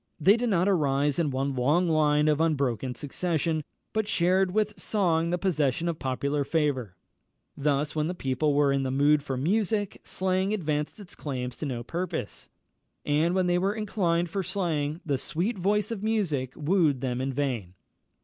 They 0.19 0.35
did 0.35 0.49
not 0.49 0.67
arise 0.67 1.19
in 1.19 1.29
one 1.29 1.53
long 1.55 1.87
line 1.87 2.27
of 2.27 2.41
unbroken 2.41 2.95
succession, 2.95 3.63
but 3.93 4.07
shared 4.07 4.49
with 4.49 4.79
song 4.81 5.29
the 5.29 5.37
possession 5.37 5.87
of 5.87 5.99
popular 5.99 6.43
favour. 6.43 6.95
Thus, 7.55 7.95
when 7.95 8.07
the 8.07 8.15
people 8.15 8.55
were 8.55 8.73
in 8.73 8.81
the 8.81 8.89
mood 8.89 9.21
for 9.21 9.37
music, 9.37 10.01
slang 10.03 10.55
advanced 10.55 10.99
its 10.99 11.13
claims 11.13 11.55
to 11.57 11.67
no 11.67 11.83
purpose; 11.83 12.49
and 13.05 13.35
when 13.35 13.45
they 13.45 13.59
were 13.59 13.75
inclined 13.75 14.27
for 14.27 14.41
slang, 14.41 15.01
the 15.05 15.19
sweet 15.19 15.59
voice 15.59 15.91
of 15.91 16.01
music 16.01 16.53
wooed 16.55 17.01
them 17.01 17.21
in 17.21 17.31
vain. 17.31 17.75